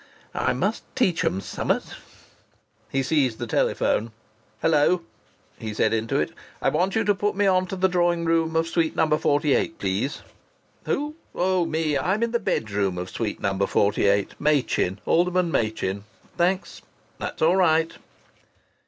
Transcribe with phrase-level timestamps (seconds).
[0.33, 1.93] I must teach 'em summat!"
[2.89, 4.13] He seized the telephone.
[4.59, 5.03] "Hello!"
[5.59, 6.31] he said into it.
[6.59, 9.07] "I want you to put me on to the drawing room of Suite No.
[9.15, 10.23] 48, please.
[10.85, 11.17] Who?
[11.35, 11.99] Oh, me!
[11.99, 13.53] I'm in the bedroom of Suite No.
[13.59, 14.33] 48.
[14.39, 16.05] Machin, Alderman Machin.
[16.35, 16.81] Thanks.
[17.19, 17.95] That's all right."